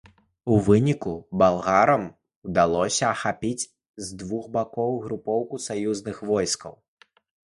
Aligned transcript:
У 0.53 0.55
выніку 0.67 1.11
балгарам 1.41 2.05
ўдалося 2.47 3.03
ахапіць 3.09 3.69
з 4.05 4.17
двух 4.21 4.47
бакоў 4.55 4.97
групоўку 5.05 5.61
саюзных 5.67 6.23
войскаў. 6.31 6.73